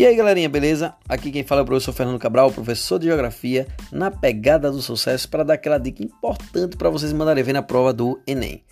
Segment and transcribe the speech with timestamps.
[0.00, 0.94] E aí, galerinha, beleza?
[1.06, 5.28] Aqui quem fala é o professor Fernando Cabral, professor de Geografia, na pegada do sucesso,
[5.28, 8.64] para dar aquela dica importante para vocês mandarem ver na prova do Enem.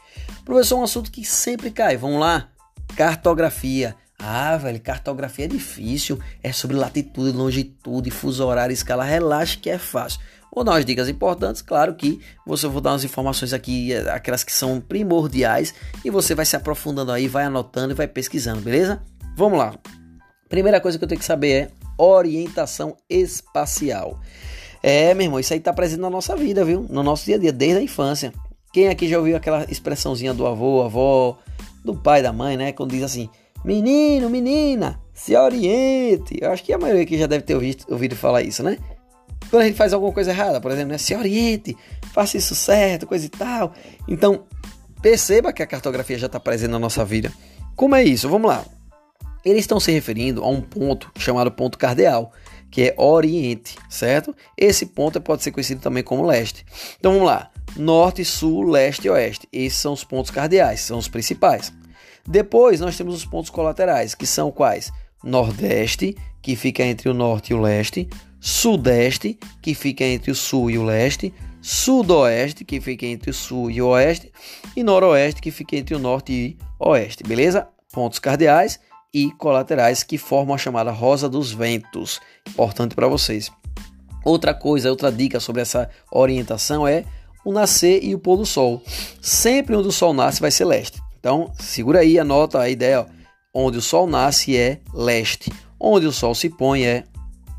[0.42, 2.48] Professor, um assunto que sempre cai, vamos lá?
[2.96, 3.94] Cartografia.
[4.18, 9.76] Ah, velho, cartografia é difícil, é sobre latitude, longitude, fuso horário, escala, relaxa que é
[9.76, 10.20] fácil.
[10.50, 14.52] Vou dar umas dicas importantes, claro que você vou dar umas informações aqui, aquelas que
[14.52, 19.02] são primordiais, e você vai se aprofundando aí, vai anotando e vai pesquisando, beleza?
[19.36, 19.74] Vamos lá.
[20.48, 24.18] Primeira coisa que eu tenho que saber é orientação espacial.
[24.82, 26.86] É, meu irmão, isso aí tá presente na nossa vida, viu?
[26.88, 28.32] No nosso dia a dia, desde a infância.
[28.72, 31.38] Quem aqui já ouviu aquela expressãozinha do avô, avó,
[31.84, 32.72] do pai, da mãe, né?
[32.72, 33.28] Quando diz assim:
[33.64, 36.36] Menino, menina, se oriente.
[36.40, 38.78] Eu acho que a maioria aqui já deve ter ouvido, ouvido falar isso, né?
[39.50, 40.98] Quando a gente faz alguma coisa errada, por exemplo, né?
[40.98, 41.76] Se oriente,
[42.12, 43.72] faça isso certo, coisa e tal.
[44.06, 44.44] Então,
[45.02, 47.32] perceba que a cartografia já está presente na nossa vida.
[47.74, 48.28] Como é isso?
[48.28, 48.64] Vamos lá.
[49.44, 52.32] Eles estão se referindo a um ponto chamado ponto cardeal,
[52.70, 54.34] que é Oriente, certo?
[54.56, 56.64] Esse ponto pode ser conhecido também como leste.
[56.98, 59.48] Então vamos lá: Norte, Sul, Leste e Oeste.
[59.52, 61.72] Esses são os pontos cardeais, são os principais.
[62.26, 64.92] Depois nós temos os pontos colaterais, que são quais?
[65.24, 68.08] Nordeste, que fica entre o Norte e o Leste.
[68.40, 71.32] Sudeste, que fica entre o Sul e o Leste.
[71.60, 74.30] Sudoeste, que fica entre o Sul e o Oeste.
[74.76, 77.24] E Noroeste, que fica entre o Norte e o Oeste.
[77.24, 77.68] Beleza?
[77.92, 78.78] Pontos cardeais
[79.12, 82.20] e colaterais que formam a chamada Rosa dos Ventos.
[82.48, 83.50] Importante para vocês.
[84.24, 87.04] Outra coisa, outra dica sobre essa orientação é
[87.44, 88.82] o nascer e o pôr do sol.
[89.20, 91.00] Sempre onde o sol nasce vai ser leste.
[91.18, 93.00] Então, segura aí, anota a ideia.
[93.00, 93.06] Ó.
[93.54, 95.52] Onde o sol nasce é leste.
[95.80, 97.04] Onde o sol se põe é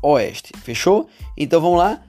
[0.02, 0.52] oeste.
[0.62, 1.08] Fechou?
[1.36, 2.02] Então vamos lá.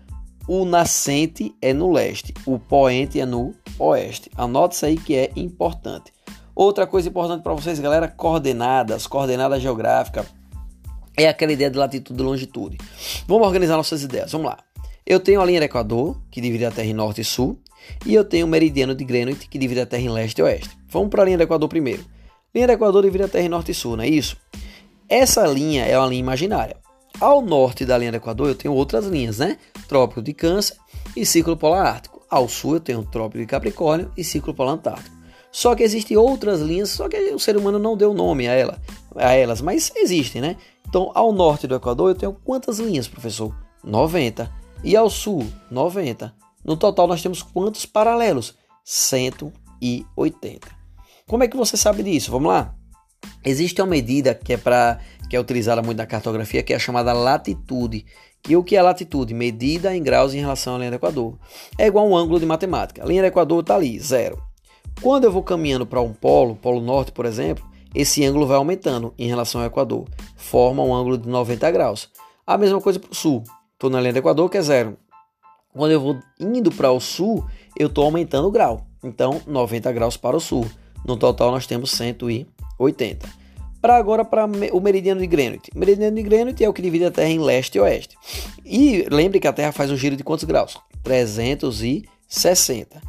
[0.47, 4.29] O nascente é no leste, o poente é no oeste.
[4.35, 6.11] Anote isso aí que é importante.
[6.55, 10.25] Outra coisa importante para vocês, galera, coordenadas, coordenadas geográficas.
[11.17, 12.77] É aquela ideia de latitude e longitude.
[13.27, 14.31] Vamos organizar nossas ideias.
[14.31, 14.57] Vamos lá.
[15.05, 17.59] Eu tenho a linha do Equador, que divide a Terra em norte e sul,
[18.05, 20.69] e eu tenho o meridiano de Greenwich, que divide a Terra em leste e oeste.
[20.87, 22.05] Vamos para a linha do Equador primeiro.
[22.53, 24.37] Linha do Equador divide a Terra em norte e sul, não é isso?
[25.09, 26.77] Essa linha é uma linha imaginária.
[27.19, 29.57] Ao norte da linha do Equador eu tenho outras linhas, né?
[29.87, 30.77] Trópico de Câncer
[31.15, 32.21] e Círculo Polar Ártico.
[32.29, 35.20] Ao sul eu tenho o Trópico de Capricórnio e Círculo Polar Antártico.
[35.51, 38.81] Só que existem outras linhas, só que o ser humano não deu nome a, ela,
[39.15, 40.55] a elas, mas existem, né?
[40.87, 43.53] Então, ao norte do Equador eu tenho quantas linhas, professor?
[43.83, 44.51] 90.
[44.83, 46.33] E ao sul, 90.
[46.63, 48.55] No total nós temos quantos paralelos?
[48.85, 50.67] 180.
[51.27, 52.31] Como é que você sabe disso?
[52.31, 52.73] Vamos lá.
[53.43, 56.79] Existe uma medida que é para que é utilizada muito na cartografia, que é a
[56.79, 58.05] chamada latitude.
[58.43, 59.33] Que o que é latitude?
[59.33, 61.37] Medida em graus em relação à linha do Equador.
[61.77, 63.01] É igual a um ângulo de matemática.
[63.01, 64.50] A linha do Equador está ali, zero.
[65.01, 69.15] Quando eu vou caminhando para um polo, polo norte, por exemplo, esse ângulo vai aumentando
[69.17, 72.07] em relação ao Equador, forma um ângulo de 90 graus.
[72.45, 73.43] A mesma coisa para o sul.
[73.73, 74.95] Estou na linha do Equador, que é zero.
[75.73, 77.43] Quando eu vou indo para o sul,
[77.75, 78.85] eu estou aumentando o grau.
[79.03, 80.67] Então, 90 graus para o sul.
[81.03, 83.27] No total, nós temos 180.
[83.81, 85.71] Para agora, para o meridiano de Greenwich.
[85.75, 88.15] O meridiano de Greenwich é o que divide a Terra em leste e oeste.
[88.63, 90.77] E lembre que a Terra faz um giro de quantos graus?
[91.01, 93.01] 360.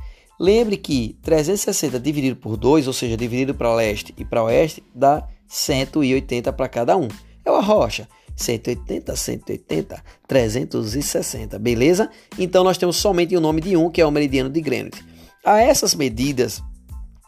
[0.42, 5.24] Lembre que 360 dividido por 2, ou seja, dividido para leste e para oeste, dá
[5.46, 7.06] 180 para cada um.
[7.44, 8.08] É uma rocha.
[8.34, 12.10] 180, 180, 360, beleza?
[12.36, 15.04] Então nós temos somente o nome de um, que é o meridiano de Greenwich.
[15.44, 16.60] A essas medidas,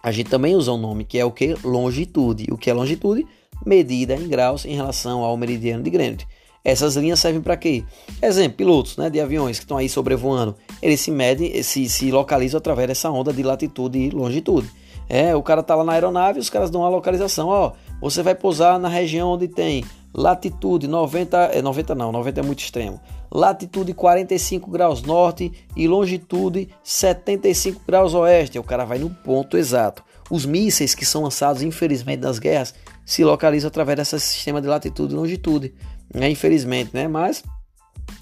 [0.02, 1.54] a gente também usa um nome, que é o que?
[1.62, 2.48] Longitude.
[2.50, 3.24] O que é longitude?
[3.64, 6.26] Medida em graus em relação ao meridiano de Greenwich.
[6.64, 7.84] Essas linhas servem para quê?
[8.22, 12.56] Exemplo, pilotos né, de aviões que estão aí sobrevoando, eles se medem, se, se localizam
[12.56, 14.70] através dessa onda de latitude e longitude.
[15.06, 18.34] É, o cara tá lá na aeronave, os caras dão a localização, ó, você vai
[18.34, 23.00] pousar na região onde tem latitude 90, é 90 não, 90 é muito extremo.
[23.30, 28.58] Latitude 45 graus norte e longitude 75 graus oeste.
[28.58, 30.04] O cara vai no ponto exato.
[30.30, 32.74] Os mísseis que são lançados, infelizmente, nas guerras,
[33.04, 35.74] se localizam através desse sistema de latitude e longitude
[36.14, 36.30] né?
[36.30, 37.08] infelizmente, né?
[37.08, 37.42] Mas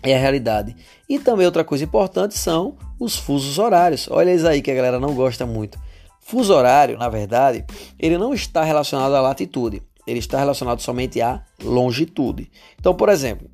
[0.03, 0.75] é a realidade.
[1.09, 4.09] E também outra coisa importante são os fusos horários.
[4.11, 5.79] Olha isso aí que a galera não gosta muito.
[6.21, 7.65] Fuso horário, na verdade,
[7.99, 12.51] ele não está relacionado à latitude, ele está relacionado somente à longitude.
[12.79, 13.51] Então, por exemplo,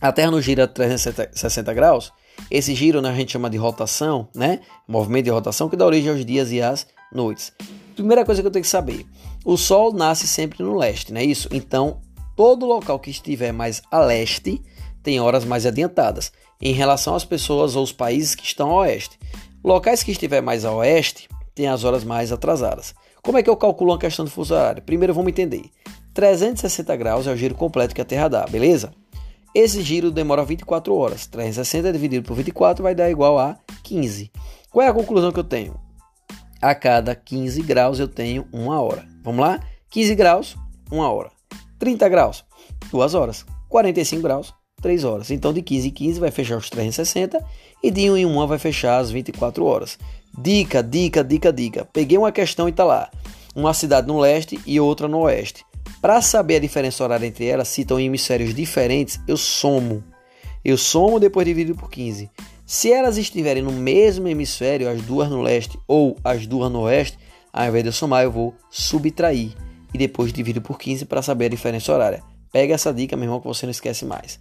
[0.00, 2.12] a Terra não gira 360 graus,
[2.50, 4.60] esse giro né, a gente chama de rotação, né?
[4.86, 7.52] Movimento de rotação que dá origem aos dias e às noites.
[7.94, 9.06] Primeira coisa que eu tenho que saber:
[9.44, 11.48] o Sol nasce sempre no leste, não é isso?
[11.52, 12.00] Então
[12.38, 14.62] todo local que estiver mais a leste
[15.02, 16.30] tem horas mais adiantadas
[16.62, 19.18] em relação às pessoas ou os países que estão a oeste.
[19.64, 22.94] Locais que estiver mais a oeste têm as horas mais atrasadas.
[23.24, 24.84] Como é que eu calculo uma questão de fuso horário?
[24.84, 25.64] Primeiro vamos entender.
[26.14, 28.92] 360 graus é o giro completo que a Terra dá, beleza?
[29.52, 31.26] Esse giro demora 24 horas.
[31.26, 34.30] 360 dividido por 24 vai dar igual a 15.
[34.70, 35.74] Qual é a conclusão que eu tenho?
[36.62, 39.04] A cada 15 graus eu tenho uma hora.
[39.24, 39.58] Vamos lá?
[39.90, 40.56] 15 graus,
[40.88, 41.36] uma hora.
[41.78, 42.44] 30 graus,
[42.90, 43.44] duas horas.
[43.68, 45.30] 45 graus, 3 horas.
[45.30, 47.44] Então de 15 em 15 vai fechar os 360
[47.82, 49.98] e de 1 em 1 vai fechar as 24 horas.
[50.36, 51.88] Dica, dica, dica, dica.
[51.92, 53.10] Peguei uma questão e tá lá.
[53.54, 55.64] Uma cidade no leste e outra no oeste.
[56.00, 60.04] Para saber a diferença horária entre elas, em hemisférios diferentes, eu somo.
[60.64, 62.30] Eu somo depois divido por 15.
[62.64, 67.18] Se elas estiverem no mesmo hemisfério, as duas no leste ou as duas no oeste,
[67.52, 71.46] ao invés de eu somar, eu vou subtrair e depois divido por 15 para saber
[71.46, 72.22] a diferença horária.
[72.52, 74.40] Pega essa dica, meu irmão, que você não esquece mais.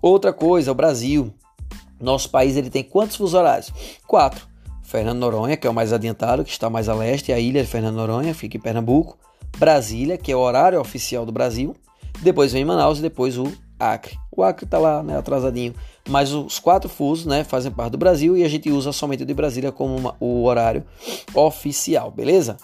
[0.00, 1.32] Outra coisa, o Brasil.
[2.00, 3.72] Nosso país ele tem quantos fusos horários?
[4.06, 4.46] Quatro.
[4.82, 7.68] Fernando Noronha, que é o mais adiantado, que está mais a leste, a ilha de
[7.68, 9.18] Fernando Noronha, fica em Pernambuco.
[9.58, 11.74] Brasília, que é o horário oficial do Brasil.
[12.20, 14.18] Depois vem Manaus e depois o Acre.
[14.30, 15.74] O Acre está lá, né, atrasadinho.
[16.08, 19.26] Mas os quatro fusos, né, fazem parte do Brasil e a gente usa somente o
[19.26, 20.84] de Brasília como uma, o horário
[21.34, 22.56] oficial, beleza?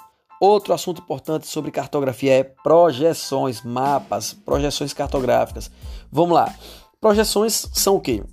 [0.43, 5.71] Outro assunto importante sobre cartografia é projeções, mapas, projeções cartográficas.
[6.11, 6.53] Vamos lá.
[7.01, 8.25] Projeções são o quê?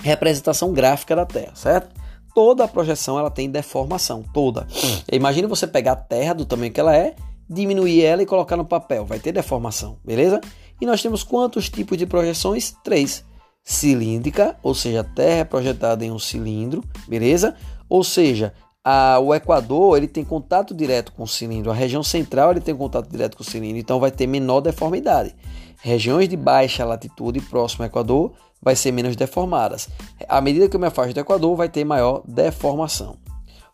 [0.00, 1.92] Representação gráfica da Terra, certo?
[2.36, 4.64] Toda a projeção ela tem deformação, toda.
[5.10, 7.16] Imagina você pegar a Terra do tamanho que ela é
[7.50, 9.04] diminuir ela e colocar no papel.
[9.04, 10.40] Vai ter deformação, beleza?
[10.80, 12.76] E nós temos quantos tipos de projeções?
[12.84, 13.24] Três.
[13.64, 17.56] Cilíndrica, ou seja, a Terra é projetada em um cilindro, beleza?
[17.88, 18.54] Ou seja,
[18.84, 22.76] a, o Equador ele tem contato direto com o cilindro, a região central ele tem
[22.76, 25.34] contato direto com o cilindro, então vai ter menor deformidade.
[25.80, 29.88] Regiões de baixa latitude próximo ao Equador vai ser menos deformadas.
[30.28, 33.16] À medida que eu me afasto do Equador, vai ter maior deformação.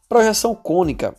[0.08, 1.14] Projeção cônica.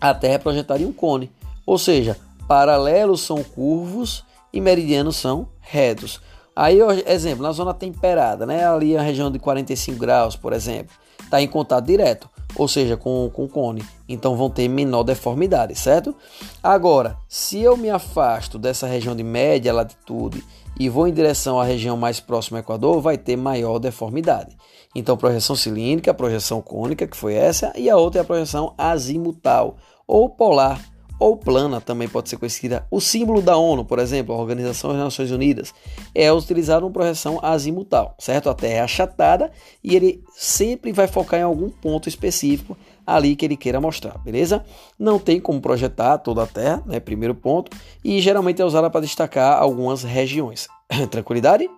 [0.00, 1.30] A Terra é projetada em um cone.
[1.66, 2.16] Ou seja,
[2.46, 6.20] paralelos são curvos e meridianos são retos.
[6.56, 8.66] Aí, exemplo, na zona temperada, né?
[8.66, 12.28] ali a região de 45 graus, por exemplo, está em contato direto,
[12.58, 13.82] ou seja, com, com cone.
[14.08, 16.14] Então vão ter menor deformidade, certo?
[16.62, 20.44] Agora, se eu me afasto dessa região de média latitude
[20.78, 24.56] e vou em direção à região mais próxima ao Equador, vai ter maior deformidade.
[24.94, 29.76] Então, projeção cilíndrica, projeção cônica, que foi essa, e a outra é a projeção azimutal
[30.06, 30.80] ou polar
[31.18, 32.86] ou plana também pode ser conhecida.
[32.90, 35.74] O símbolo da ONU, por exemplo, a Organização das Nações Unidas,
[36.14, 38.48] é utilizado uma projeção azimutal, certo?
[38.48, 39.50] A Terra é achatada
[39.82, 42.76] e ele sempre vai focar em algum ponto específico
[43.06, 44.64] ali que ele queira mostrar, beleza?
[44.98, 47.00] Não tem como projetar toda a Terra, né?
[47.00, 47.74] Primeiro ponto,
[48.04, 50.68] e geralmente é usada para destacar algumas regiões.
[51.10, 51.68] Tranquilidade?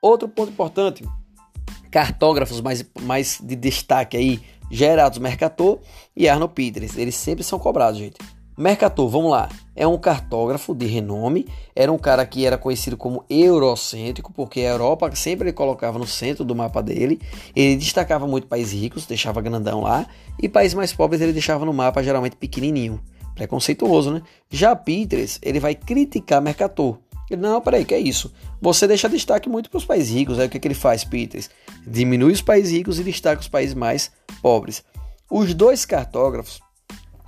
[0.00, 1.04] Outro ponto importante,
[1.90, 5.78] cartógrafos mais, mais de destaque aí, Gerardo Mercator
[6.14, 8.16] e Arno Peters, eles sempre são cobrados, gente.
[8.56, 13.24] Mercator, vamos lá, é um cartógrafo de renome, era um cara que era conhecido como
[13.30, 17.18] eurocêntrico, porque a Europa sempre ele colocava no centro do mapa dele,
[17.56, 20.06] ele destacava muito países ricos, deixava grandão lá,
[20.38, 23.00] e países mais pobres ele deixava no mapa geralmente pequenininho,
[23.34, 24.22] preconceituoso, né?
[24.50, 26.98] Já Peters, ele vai criticar Mercator,
[27.30, 28.30] ele, não, peraí, que é isso?
[28.60, 31.04] Você deixa destaque muito para os países ricos, aí o que, é que ele faz,
[31.04, 31.48] Peters?
[31.86, 34.12] Diminui os países ricos e destaca os países mais
[34.42, 34.84] pobres.
[35.30, 36.60] Os dois cartógrafos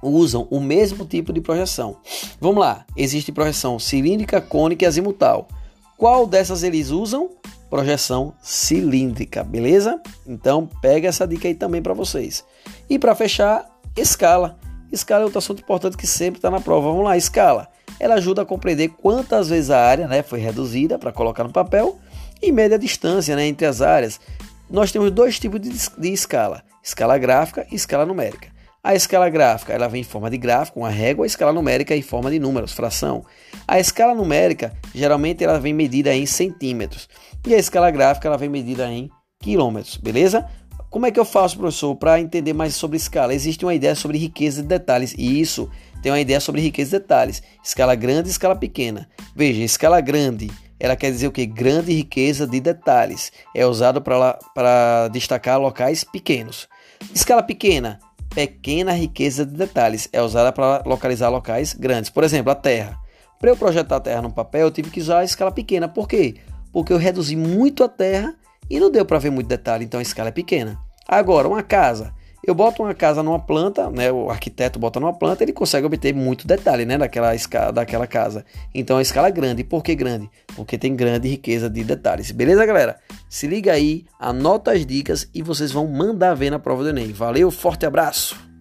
[0.04, 1.96] usam o mesmo tipo de projeção.
[2.40, 5.48] Vamos lá, existe projeção cilíndrica, cônica e azimutal.
[5.96, 7.30] Qual dessas eles usam?
[7.70, 10.00] Projeção cilíndrica, beleza?
[10.26, 12.44] Então pega essa dica aí também para vocês.
[12.88, 14.58] E para fechar, escala.
[14.92, 16.88] Escala é outro assunto importante que sempre está na prova.
[16.88, 17.68] Vamos lá, escala.
[17.98, 21.98] Ela ajuda a compreender quantas vezes a área né, foi reduzida para colocar no papel
[22.42, 24.20] e média distância né, entre as áreas.
[24.68, 28.53] Nós temos dois tipos de, de escala: escala gráfica e escala numérica.
[28.84, 32.02] A escala gráfica ela vem em forma de gráfico, uma régua, a escala numérica em
[32.02, 33.24] forma de números, fração.
[33.66, 37.08] A escala numérica geralmente ela vem medida em centímetros
[37.46, 39.10] e a escala gráfica ela vem medida em
[39.40, 40.46] quilômetros, beleza?
[40.90, 43.32] Como é que eu faço, professor, para entender mais sobre escala?
[43.32, 45.70] Existe uma ideia sobre riqueza de detalhes e isso
[46.02, 47.42] tem uma ideia sobre riqueza de detalhes.
[47.64, 49.08] Escala grande e escala pequena.
[49.34, 51.46] Veja, escala grande ela quer dizer o que?
[51.46, 53.32] Grande riqueza de detalhes.
[53.56, 56.68] É usado para destacar locais pequenos.
[57.14, 57.98] Escala pequena
[58.34, 60.08] pequena riqueza de detalhes.
[60.12, 62.10] É usada para localizar locais grandes.
[62.10, 62.98] Por exemplo, a Terra.
[63.38, 65.88] Para eu projetar a Terra no papel, eu tive que usar a escala pequena.
[65.88, 66.36] Por quê?
[66.72, 68.34] Porque eu reduzi muito a Terra
[68.68, 70.78] e não deu para ver muito detalhe, então a escala é pequena.
[71.06, 72.14] Agora, uma casa.
[72.46, 74.12] Eu boto uma casa numa planta, né?
[74.12, 76.98] O arquiteto bota numa planta, ele consegue obter muito detalhe, né?
[76.98, 78.44] Daquela, escala, daquela casa.
[78.74, 79.64] Então a escala é grande.
[79.64, 80.28] Por que grande?
[80.54, 82.30] Porque tem grande riqueza de detalhes.
[82.30, 82.96] Beleza, galera?
[83.28, 87.12] Se liga aí, anota as dicas e vocês vão mandar ver na prova do Enem.
[87.12, 88.53] Valeu, forte abraço!